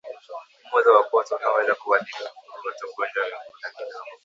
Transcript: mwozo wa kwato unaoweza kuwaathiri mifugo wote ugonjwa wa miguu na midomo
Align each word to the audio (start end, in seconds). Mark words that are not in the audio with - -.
mwozo 0.69 0.89
wa 0.95 1.03
kwato 1.07 1.35
unaoweza 1.35 1.73
kuwaathiri 1.81 2.19
mifugo 2.33 2.67
wote 2.67 2.85
ugonjwa 2.85 3.23
wa 3.23 3.29
miguu 3.43 3.57
na 3.63 3.69
midomo 3.69 4.11